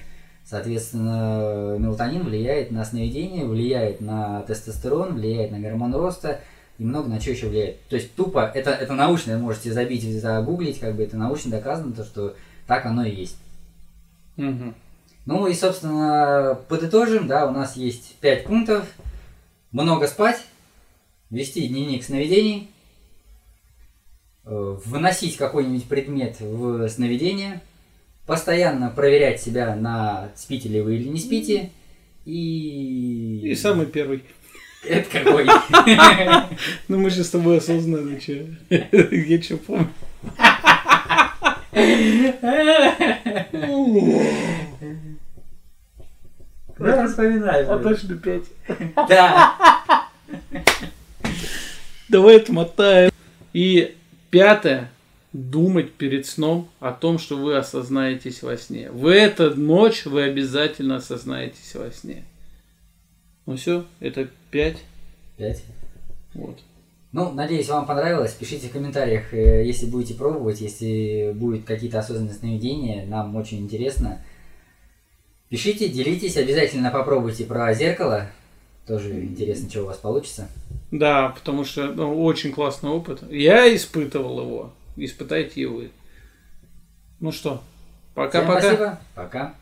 Соответственно, 0.49 1.75
мелатонин 1.77 2.23
влияет 2.23 2.71
на 2.71 2.83
сновидение, 2.83 3.45
влияет 3.45 4.01
на 4.01 4.41
тестостерон, 4.41 5.13
влияет 5.13 5.51
на 5.51 5.59
гормон 5.59 5.93
роста 5.93 6.41
и 6.79 6.83
много 6.83 7.07
на 7.07 7.21
что 7.21 7.29
еще 7.29 7.49
влияет. 7.49 7.85
То 7.87 7.97
есть 7.97 8.15
тупо, 8.15 8.51
это, 8.55 8.71
это 8.71 8.95
научно, 8.95 9.37
можете 9.37 9.71
забить, 9.71 10.03
загуглить, 10.19 10.79
как 10.79 10.95
бы 10.95 11.03
это 11.03 11.17
научно 11.17 11.51
доказано, 11.51 11.93
то, 11.93 12.03
что 12.03 12.35
так 12.65 12.87
оно 12.87 13.05
и 13.05 13.13
есть. 13.13 13.37
Мгм. 14.37 14.73
Ну 15.27 15.45
и, 15.45 15.53
собственно, 15.53 16.57
подытожим, 16.67 17.27
да, 17.27 17.45
у 17.45 17.51
нас 17.51 17.75
есть 17.75 18.15
пять 18.15 18.45
пунктов. 18.45 18.87
Много 19.71 20.07
спать, 20.07 20.41
вести 21.29 21.67
дневник 21.67 22.03
сновидений, 22.03 22.71
э, 24.45 24.77
выносить 24.83 25.37
какой-нибудь 25.37 25.87
предмет 25.87 26.39
в 26.39 26.89
сновидение, 26.89 27.61
постоянно 28.29 28.91
проверять 28.91 29.41
себя 29.41 29.75
на 29.75 30.29
спите 30.35 30.69
ли 30.69 30.81
вы 30.81 30.97
или 30.97 31.07
не 31.07 31.19
спите, 31.19 31.71
и... 32.25 33.41
И 33.43 33.55
самый 33.55 33.87
первый. 33.87 34.23
Это 34.87 35.09
какой? 35.09 35.47
Ну, 36.87 36.99
мы 36.99 37.09
же 37.09 37.23
с 37.23 37.31
тобой 37.31 37.57
осознанно, 37.57 38.21
че. 38.21 38.55
Я 38.69 39.41
что 39.41 39.57
помню. 39.57 39.89
Ну, 46.77 47.07
вспоминай. 47.07 47.65
А 47.65 47.79
точно 47.79 48.15
пять. 48.15 48.45
Да. 49.09 50.07
Давай 52.09 52.37
отмотаем. 52.37 53.11
И 53.53 53.97
пятое. 54.29 54.91
Думать 55.31 55.93
перед 55.93 56.25
сном 56.25 56.69
о 56.79 56.91
том, 56.91 57.19
что 57.19 57.37
вы 57.37 57.55
осознаетесь 57.55 58.41
во 58.41 58.57
сне. 58.57 58.89
В 58.89 59.07
эту 59.07 59.55
ночь 59.55 60.05
вы 60.05 60.23
обязательно 60.23 60.95
осознаетесь 60.95 61.75
во 61.75 61.91
сне. 61.91 62.23
Ну 63.45 63.55
все, 63.55 63.85
это 63.99 64.27
пять. 64.49 64.77
Пять. 65.37 65.63
Вот. 66.33 66.59
Ну, 67.11 67.31
надеюсь, 67.31 67.69
вам 67.69 67.87
понравилось. 67.87 68.33
Пишите 68.33 68.67
в 68.67 68.71
комментариях, 68.71 69.33
э, 69.33 69.65
если 69.65 69.87
будете 69.87 70.13
пробовать, 70.13 70.61
если 70.61 71.31
будут 71.33 71.63
какие-то 71.65 71.99
осознанные 71.99 72.35
сновидения, 72.35 73.05
нам 73.07 73.35
очень 73.35 73.59
интересно. 73.59 74.21
Пишите, 75.49 75.89
делитесь, 75.89 76.37
обязательно 76.37 76.91
попробуйте 76.91 77.45
про 77.45 77.73
зеркало. 77.73 78.29
Тоже 78.85 79.23
интересно, 79.23 79.69
что 79.69 79.81
у 79.81 79.85
вас 79.85 79.97
получится. 79.97 80.47
Да, 80.91 81.29
потому 81.29 81.63
что 81.63 81.87
ну, 81.87 82.23
очень 82.23 82.51
классный 82.51 82.91
опыт. 82.91 83.23
Я 83.31 83.75
испытывал 83.75 84.41
его. 84.41 84.73
Испытайте 85.05 85.61
и 85.61 85.65
вы. 85.65 85.91
Ну 87.19 87.31
что, 87.31 87.63
Всем 88.13 88.13
пока-пока. 88.15 88.59
спасибо. 88.61 88.99
Пока. 89.15 89.55